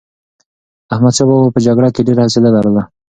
[0.93, 2.83] احمدشاه بابا په جګړه کې ډېر حوصله لرله.